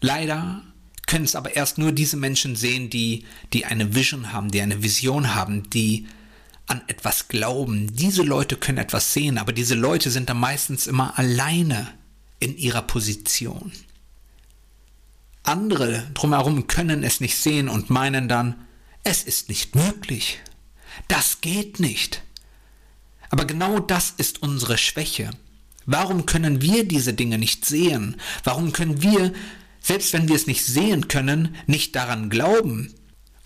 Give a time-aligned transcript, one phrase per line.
[0.00, 0.62] Leider
[1.06, 4.82] können es aber erst nur diese Menschen sehen, die, die eine Vision haben, die eine
[4.82, 6.06] Vision haben, die
[6.66, 7.94] an etwas glauben.
[7.94, 11.92] Diese Leute können etwas sehen, aber diese Leute sind dann meistens immer alleine
[12.38, 13.72] in ihrer Position.
[15.42, 18.66] Andere drumherum können es nicht sehen und meinen dann,
[19.04, 20.40] es ist nicht möglich.
[21.08, 22.22] Das geht nicht.
[23.32, 25.30] Aber genau das ist unsere Schwäche.
[25.86, 28.16] Warum können wir diese Dinge nicht sehen?
[28.44, 29.32] Warum können wir,
[29.80, 32.92] selbst wenn wir es nicht sehen können, nicht daran glauben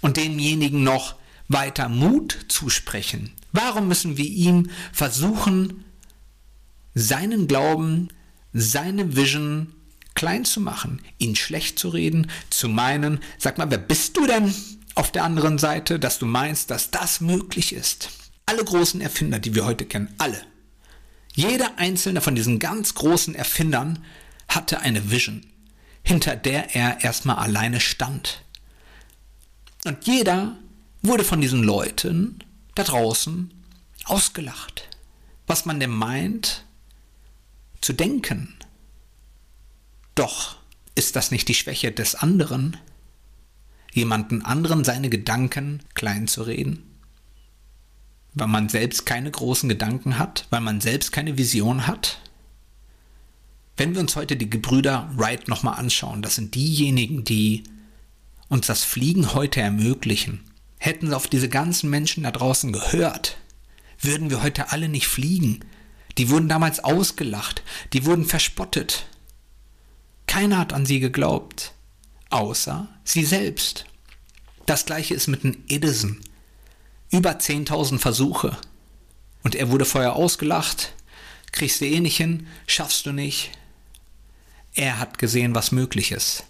[0.00, 1.14] und demjenigen noch
[1.46, 3.30] weiter Mut zusprechen?
[3.52, 5.84] Warum müssen wir ihm versuchen,
[6.94, 8.08] seinen Glauben,
[8.52, 9.72] seine Vision
[10.14, 14.52] klein zu machen, ihn schlecht zu reden, zu meinen, sag mal, wer bist du denn
[14.96, 18.25] auf der anderen Seite, dass du meinst, dass das möglich ist?
[18.46, 20.40] Alle großen Erfinder, die wir heute kennen, alle.
[21.34, 24.04] Jeder einzelne von diesen ganz großen Erfindern
[24.48, 25.44] hatte eine Vision,
[26.02, 28.42] hinter der er erstmal alleine stand.
[29.84, 30.56] Und jeder
[31.02, 32.38] wurde von diesen Leuten
[32.74, 33.52] da draußen
[34.04, 34.88] ausgelacht.
[35.46, 36.64] Was man denn meint
[37.80, 38.54] zu denken.
[40.14, 40.56] Doch
[40.94, 42.76] ist das nicht die Schwäche des anderen,
[43.92, 46.95] jemanden anderen seine Gedanken klein zu reden?
[48.36, 52.20] Weil man selbst keine großen Gedanken hat, weil man selbst keine Vision hat?
[53.78, 57.64] Wenn wir uns heute die Gebrüder Wright nochmal anschauen, das sind diejenigen, die
[58.48, 60.44] uns das Fliegen heute ermöglichen.
[60.78, 63.38] Hätten sie auf diese ganzen Menschen da draußen gehört,
[64.00, 65.60] würden wir heute alle nicht fliegen.
[66.18, 67.62] Die wurden damals ausgelacht,
[67.94, 69.06] die wurden verspottet.
[70.26, 71.72] Keiner hat an sie geglaubt,
[72.28, 73.86] außer sie selbst.
[74.66, 76.20] Das gleiche ist mit dem Edison.
[77.10, 78.56] Über 10.000 Versuche.
[79.42, 80.92] Und er wurde vorher ausgelacht.
[81.52, 83.52] Kriegst du eh nicht hin, schaffst du nicht.
[84.74, 86.44] Er hat gesehen, was möglich ist.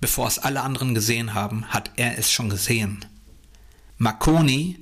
[0.00, 3.04] Bevor es alle anderen gesehen haben, hat er es schon gesehen.
[3.98, 4.78] Marconi,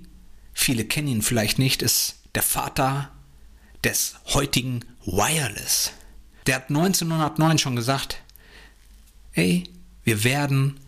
[0.54, 3.10] viele kennen ihn vielleicht nicht, ist der Vater
[3.84, 5.92] des heutigen Wireless.
[6.46, 8.18] Der hat 1909 schon gesagt,
[9.34, 9.64] ey,
[10.04, 10.80] wir werden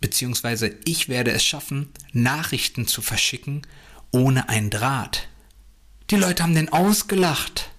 [0.00, 3.62] beziehungsweise ich werde es schaffen, Nachrichten zu verschicken
[4.10, 5.28] ohne ein Draht.
[6.10, 7.70] Die Leute haben den ausgelacht.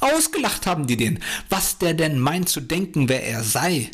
[0.00, 1.20] Ausgelacht haben die den.
[1.48, 3.90] Was der denn meint zu denken, wer er sei.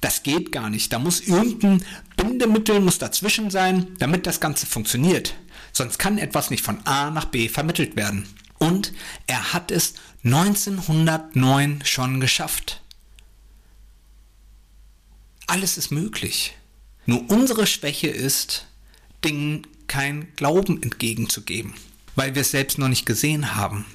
[0.00, 0.92] Das geht gar nicht.
[0.92, 1.84] Da muss irgendein
[2.16, 5.34] Bindemittel muss dazwischen sein, damit das Ganze funktioniert.
[5.72, 8.26] Sonst kann etwas nicht von A nach B vermittelt werden.
[8.58, 8.92] Und
[9.26, 12.82] er hat es 1909 schon geschafft.
[15.46, 16.57] Alles ist möglich.
[17.08, 18.66] Nur unsere Schwäche ist,
[19.24, 21.72] Dingen kein Glauben entgegenzugeben,
[22.16, 23.86] weil wir es selbst noch nicht gesehen haben.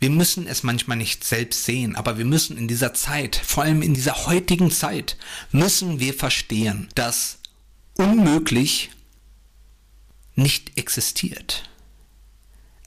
[0.00, 3.80] Wir müssen es manchmal nicht selbst sehen, aber wir müssen in dieser Zeit, vor allem
[3.80, 5.16] in dieser heutigen Zeit,
[5.50, 7.38] müssen wir verstehen, dass
[7.96, 8.90] unmöglich
[10.34, 11.70] nicht existiert.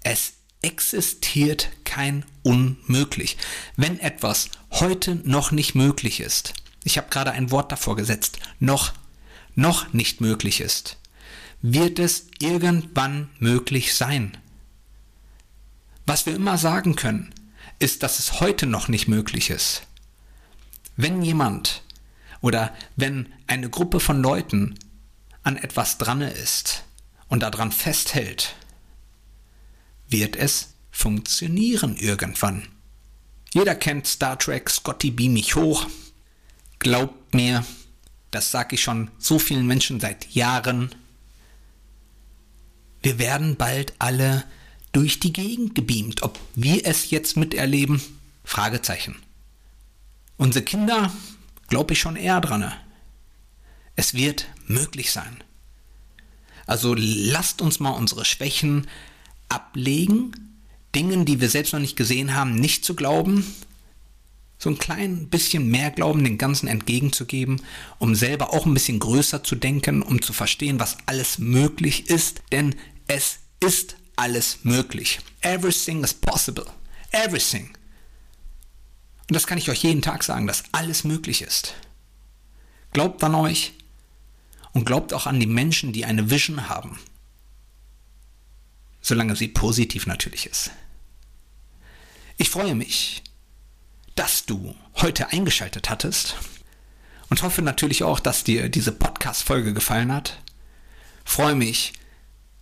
[0.04, 3.38] Es existiert kein Unmöglich.
[3.78, 6.54] Wenn etwas heute noch nicht möglich ist,
[6.86, 8.94] ich habe gerade ein Wort davor gesetzt, noch,
[9.56, 10.98] noch nicht möglich ist,
[11.62, 14.38] wird es irgendwann möglich sein.
[16.06, 17.34] Was wir immer sagen können,
[17.80, 19.82] ist, dass es heute noch nicht möglich ist.
[20.96, 21.82] Wenn jemand
[22.40, 24.78] oder wenn eine Gruppe von Leuten
[25.42, 26.84] an etwas dran ist
[27.28, 28.56] und daran festhält,
[30.08, 32.68] wird es funktionieren irgendwann.
[33.54, 35.88] Jeder kennt Star Trek, Scotty beam mich hoch.
[36.80, 37.66] Glaubt mir,
[38.32, 40.94] das sage ich schon so vielen Menschen seit Jahren.
[43.02, 44.44] Wir werden bald alle
[44.92, 46.24] durch die Gegend gebeamt.
[46.24, 48.02] Ob wir es jetzt miterleben?
[48.44, 49.16] Fragezeichen.
[50.38, 51.14] Unsere Kinder,
[51.68, 52.72] glaube ich schon eher dran.
[53.96, 55.44] Es wird möglich sein.
[56.68, 58.88] Also lasst uns mal unsere Schwächen
[59.50, 60.32] ablegen,
[60.96, 63.46] Dingen, die wir selbst noch nicht gesehen haben, nicht zu glauben,
[64.66, 67.62] so ein klein bisschen mehr Glauben den Ganzen entgegenzugeben,
[68.00, 72.42] um selber auch ein bisschen größer zu denken, um zu verstehen, was alles möglich ist,
[72.52, 72.74] denn
[73.06, 75.20] es ist alles möglich.
[75.42, 76.66] Everything is possible.
[77.12, 77.78] Everything.
[79.30, 81.76] Und das kann ich euch jeden Tag sagen, dass alles möglich ist.
[82.92, 83.74] Glaubt an euch
[84.74, 86.98] und glaubt auch an die Menschen, die eine Vision haben.
[89.00, 90.72] Solange sie positiv natürlich ist.
[92.38, 93.22] Ich freue mich,
[94.16, 96.36] dass du heute eingeschaltet hattest
[97.30, 100.42] und hoffe natürlich auch, dass dir diese Podcast-Folge gefallen hat.
[101.24, 101.94] Freue mich,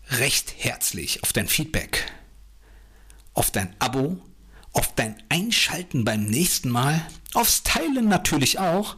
[0.09, 2.11] recht herzlich auf dein Feedback,
[3.33, 4.19] auf dein Abo,
[4.71, 8.97] auf dein Einschalten beim nächsten Mal, aufs Teilen natürlich auch.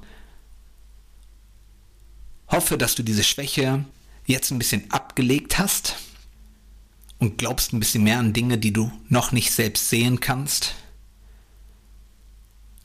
[2.48, 3.86] Hoffe, dass du diese Schwäche
[4.25, 5.96] jetzt ein bisschen abgelegt hast
[7.18, 10.75] und glaubst ein bisschen mehr an Dinge, die du noch nicht selbst sehen kannst.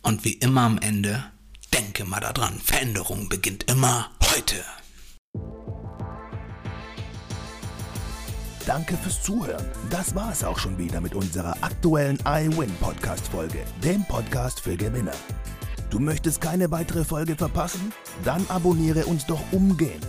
[0.02, 1.25] Und wie immer am Ende,
[1.73, 4.56] denke mal daran, Veränderung beginnt immer heute.
[8.67, 9.64] Danke fürs Zuhören.
[9.91, 14.76] Das war es auch schon wieder mit unserer aktuellen iWin Podcast Folge, dem Podcast für
[14.76, 15.14] Gewinner.
[15.91, 17.93] Du möchtest keine weitere Folge verpassen?
[18.25, 20.06] Dann abonniere uns doch umgehend.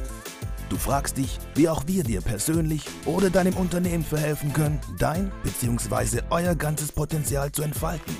[0.70, 6.22] Du fragst dich, wie auch wir dir persönlich oder deinem Unternehmen verhelfen können, dein bzw.
[6.30, 8.16] euer ganzes Potenzial zu entfalten.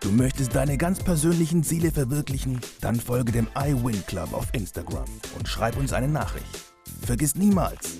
[0.00, 2.60] Du möchtest deine ganz persönlichen Ziele verwirklichen?
[2.80, 5.04] Dann folge dem iWin Club auf Instagram
[5.38, 6.44] und schreib uns eine Nachricht.
[7.06, 7.98] Vergiss niemals,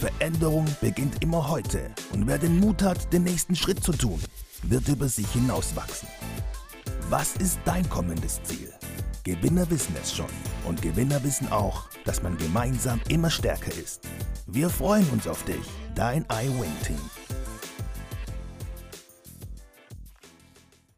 [0.00, 4.20] Veränderung beginnt immer heute und wer den Mut hat, den nächsten Schritt zu tun,
[4.64, 6.08] wird über sich hinauswachsen.
[7.08, 8.72] Was ist dein kommendes Ziel?
[9.22, 10.26] Gewinner wissen es schon
[10.66, 14.02] und Gewinner wissen auch, dass man gemeinsam immer stärker ist.
[14.54, 15.66] Wir freuen uns auf dich,
[15.96, 17.23] dein iWin-Team.